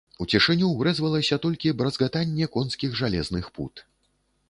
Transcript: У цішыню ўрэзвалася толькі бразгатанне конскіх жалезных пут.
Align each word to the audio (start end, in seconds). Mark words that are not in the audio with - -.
У 0.23 0.25
цішыню 0.35 0.69
ўрэзвалася 0.71 1.39
толькі 1.45 1.75
бразгатанне 1.83 2.51
конскіх 2.59 3.01
жалезных 3.03 3.45
пут. 3.59 3.89